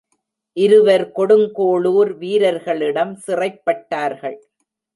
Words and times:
இருவர் 0.57 1.05
கொடுங்கோளுர் 1.11 2.11
வீரர்களிடம் 2.17 3.13
சிறைப்பட்டார்கள். 3.27 4.39